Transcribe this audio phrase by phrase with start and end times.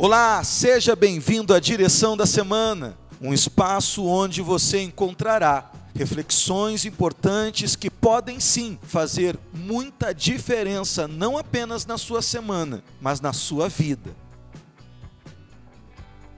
[0.00, 7.90] Olá, seja bem-vindo à Direção da Semana, um espaço onde você encontrará reflexões importantes que
[7.90, 14.14] podem sim fazer muita diferença, não apenas na sua semana, mas na sua vida.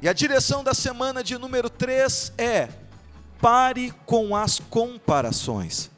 [0.00, 2.70] E a direção da semana de número 3 é:
[3.42, 5.90] pare com as comparações.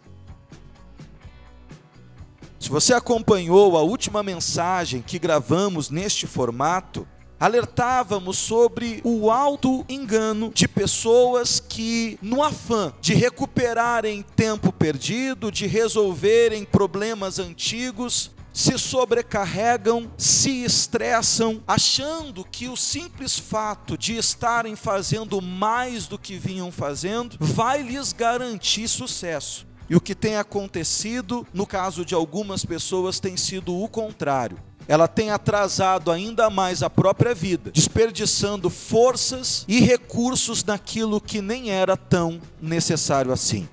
[2.59, 7.07] Se você acompanhou a última mensagem que gravamos neste formato,
[7.43, 15.67] alertávamos sobre o alto engano de pessoas que, no afã de recuperarem tempo perdido, de
[15.67, 25.43] resolverem problemas antigos, se sobrecarregam, se estressam, achando que o simples fato de estarem fazendo
[25.43, 29.67] mais do que vinham fazendo vai lhes garantir sucesso.
[29.91, 35.07] E o que tem acontecido, no caso de algumas pessoas, tem sido o contrário ela
[35.07, 41.97] tem atrasado ainda mais a própria vida, desperdiçando forças e recursos naquilo que nem era
[41.97, 43.69] tão necessário assim.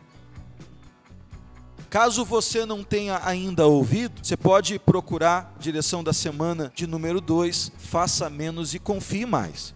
[1.90, 7.72] Caso você não tenha ainda ouvido, você pode procurar direção da semana de número 2,
[7.80, 9.74] faça menos e confie mais.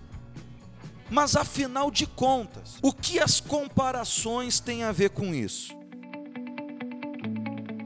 [1.09, 5.73] Mas afinal de contas, o que as comparações têm a ver com isso?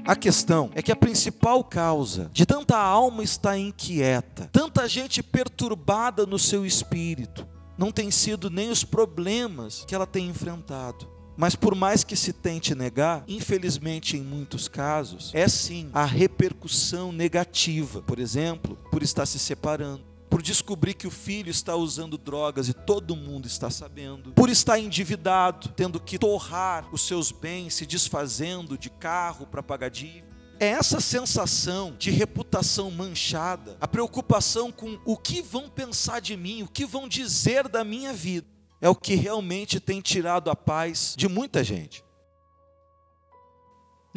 [0.08, 6.25] A questão é que a principal causa de tanta alma estar inquieta, tanta gente perturbada
[6.25, 7.45] no seu espírito,
[7.77, 11.09] não tem sido nem os problemas que ela tem enfrentado.
[11.36, 17.11] Mas por mais que se tente negar, infelizmente em muitos casos, é sim a repercussão
[17.11, 22.69] negativa, por exemplo, por estar se separando por descobrir que o filho está usando drogas
[22.69, 27.88] e todo mundo está sabendo, por estar endividado, tendo que torrar os seus bens, se
[27.88, 30.27] desfazendo de carro para pagar dívida.
[30.59, 36.61] É essa sensação de reputação manchada, a preocupação com o que vão pensar de mim,
[36.61, 38.45] o que vão dizer da minha vida,
[38.80, 42.04] é o que realmente tem tirado a paz de muita gente.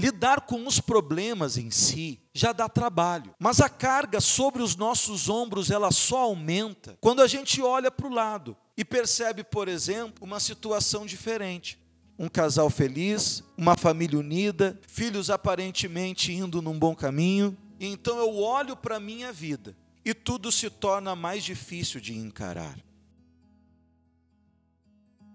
[0.01, 5.29] Lidar com os problemas em si já dá trabalho, mas a carga sobre os nossos
[5.29, 10.25] ombros ela só aumenta quando a gente olha para o lado e percebe, por exemplo,
[10.25, 11.79] uma situação diferente.
[12.19, 17.55] Um casal feliz, uma família unida, filhos aparentemente indo num bom caminho.
[17.79, 22.17] E então eu olho para a minha vida e tudo se torna mais difícil de
[22.17, 22.79] encarar.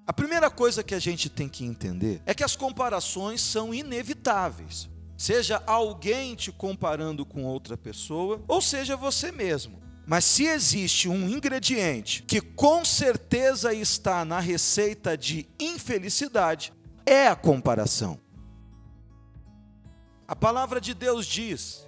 [0.07, 4.87] A primeira coisa que a gente tem que entender é que as comparações são inevitáveis.
[5.17, 9.81] Seja alguém te comparando com outra pessoa, ou seja você mesmo.
[10.05, 16.71] Mas se existe um ingrediente que com certeza está na receita de infelicidade,
[17.03, 18.19] é a comparação.
[20.27, 21.84] A palavra de Deus diz: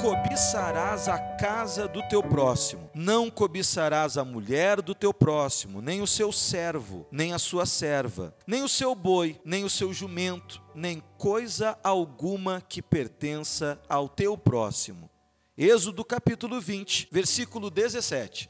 [0.00, 6.06] cobiçarás a casa do teu próximo, não cobiçarás a mulher do teu próximo, nem o
[6.06, 11.02] seu servo, nem a sua serva, nem o seu boi, nem o seu jumento, nem
[11.18, 15.10] coisa alguma que pertença ao teu próximo.
[15.56, 18.48] Êxodo capítulo 20, versículo 17.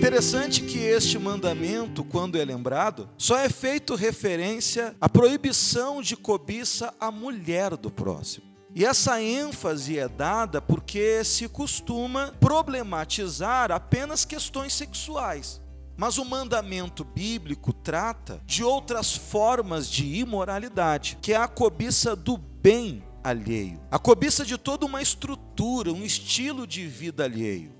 [0.00, 6.94] Interessante que este mandamento, quando é lembrado, só é feito referência à proibição de cobiça
[6.98, 8.46] à mulher do próximo.
[8.74, 15.60] E essa ênfase é dada porque se costuma problematizar apenas questões sexuais.
[15.98, 22.38] Mas o mandamento bíblico trata de outras formas de imoralidade, que é a cobiça do
[22.38, 27.79] bem alheio, a cobiça de toda uma estrutura, um estilo de vida alheio.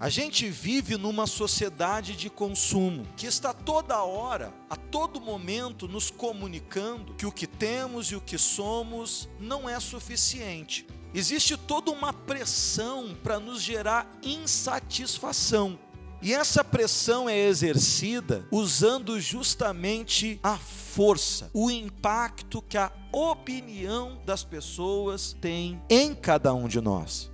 [0.00, 6.08] A gente vive numa sociedade de consumo que está toda hora, a todo momento, nos
[6.08, 10.86] comunicando que o que temos e o que somos não é suficiente.
[11.12, 15.76] Existe toda uma pressão para nos gerar insatisfação.
[16.22, 24.44] E essa pressão é exercida usando justamente a força, o impacto que a opinião das
[24.44, 27.32] pessoas tem em cada um de nós.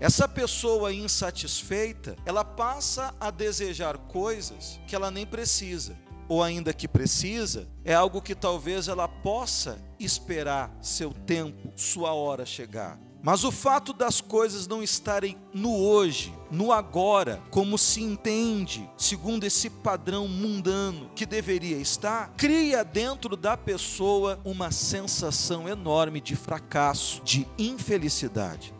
[0.00, 5.96] Essa pessoa insatisfeita, ela passa a desejar coisas que ela nem precisa,
[6.28, 12.44] ou ainda que precisa, é algo que talvez ela possa esperar seu tempo, sua hora
[12.44, 12.98] chegar.
[13.22, 19.44] Mas o fato das coisas não estarem no hoje, no agora, como se entende, segundo
[19.44, 27.22] esse padrão mundano que deveria estar, cria dentro da pessoa uma sensação enorme de fracasso,
[27.24, 28.74] de infelicidade.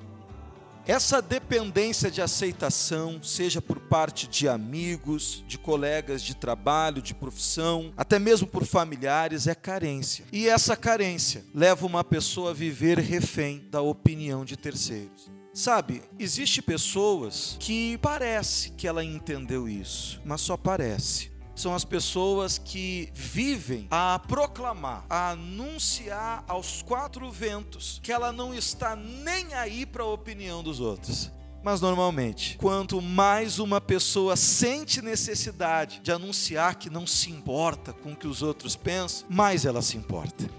[0.87, 7.91] Essa dependência de aceitação, seja por parte de amigos, de colegas de trabalho, de profissão,
[7.97, 10.27] até mesmo por familiares, é carência.
[10.31, 15.31] E essa carência leva uma pessoa a viver refém da opinião de terceiros.
[15.55, 22.59] Sabe, existe pessoas que parece que ela entendeu isso, mas só parece são as pessoas
[22.59, 29.87] que vivem a proclamar, a anunciar aos quatro ventos que ela não está nem aí
[29.87, 31.31] para a opinião dos outros.
[31.63, 38.13] Mas normalmente, quanto mais uma pessoa sente necessidade de anunciar que não se importa com
[38.13, 40.51] o que os outros pensam, mais ela se importa.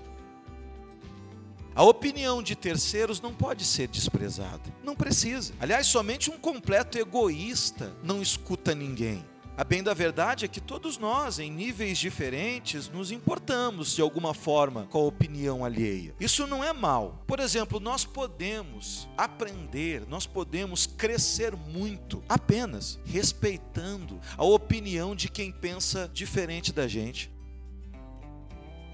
[1.76, 4.64] A opinião de terceiros não pode ser desprezada.
[4.82, 5.54] Não precisa.
[5.60, 9.24] Aliás, somente um completo egoísta não escuta ninguém.
[9.58, 14.34] A bem da verdade é que todos nós, em níveis diferentes, nos importamos de alguma
[14.34, 16.14] forma com a opinião alheia.
[16.20, 17.24] Isso não é mal.
[17.26, 25.54] Por exemplo, nós podemos aprender, nós podemos crescer muito apenas respeitando a opinião de quem
[25.54, 27.35] pensa diferente da gente.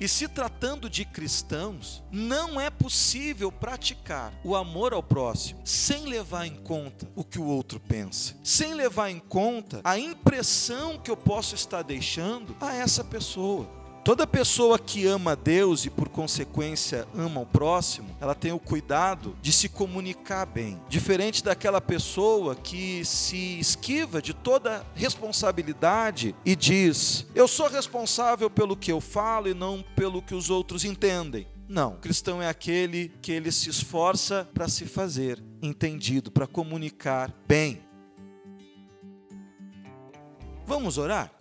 [0.02, 6.48] E se tratando de cristãos, não é possível praticar o amor ao próximo sem levar
[6.48, 11.16] em conta o que o outro pensa, sem levar em conta a impressão que eu
[11.16, 13.81] posso estar deixando a essa pessoa.
[14.04, 19.38] Toda pessoa que ama Deus e por consequência ama o próximo, ela tem o cuidado
[19.44, 20.82] de se comunicar bem.
[20.90, 28.76] Diferente daquela pessoa que se esquiva de toda responsabilidade e diz: "Eu sou responsável pelo
[28.76, 31.48] que eu falo e não pelo que os outros entendem".
[31.70, 37.32] Não, o cristão é aquele que ele se esforça para se fazer entendido, para comunicar
[37.48, 37.84] bem.
[40.66, 41.32] Vamos orar?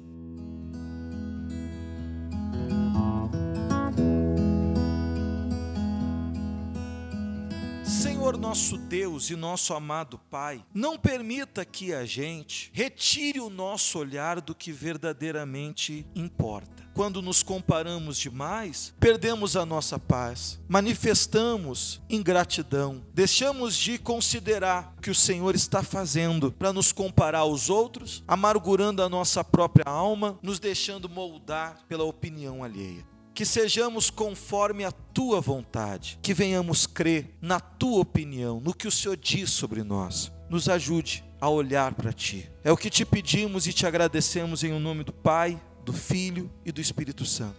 [8.30, 13.98] Senhor nosso Deus e nosso amado Pai, não permita que a gente retire o nosso
[13.98, 16.88] olhar do que verdadeiramente importa.
[16.94, 25.10] Quando nos comparamos demais, perdemos a nossa paz, manifestamos ingratidão, deixamos de considerar o que
[25.10, 30.60] o Senhor está fazendo para nos comparar aos outros, amargurando a nossa própria alma, nos
[30.60, 33.04] deixando moldar pela opinião alheia
[33.40, 38.90] que sejamos conforme a tua vontade, que venhamos crer na tua opinião, no que o
[38.90, 40.30] Senhor diz sobre nós.
[40.50, 42.50] Nos ajude a olhar para ti.
[42.62, 46.50] É o que te pedimos e te agradecemos em o nome do Pai, do Filho
[46.66, 47.56] e do Espírito Santo.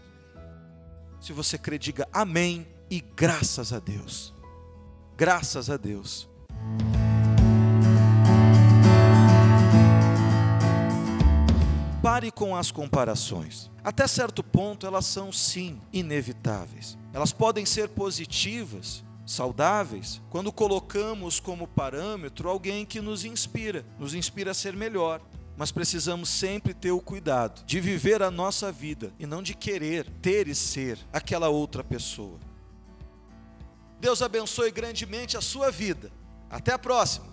[1.19, 4.35] Se você crê, diga amém e graças a Deus.
[5.17, 6.29] Graças a Deus.
[12.01, 13.69] Pare com as comparações.
[13.83, 16.97] Até certo ponto, elas são sim inevitáveis.
[17.13, 24.49] Elas podem ser positivas, saudáveis, quando colocamos como parâmetro alguém que nos inspira, nos inspira
[24.49, 25.21] a ser melhor.
[25.55, 30.09] Mas precisamos sempre ter o cuidado de viver a nossa vida e não de querer
[30.23, 32.39] ter e ser aquela outra pessoa.
[33.99, 36.11] Deus abençoe grandemente a sua vida.
[36.49, 37.27] Até a próxima.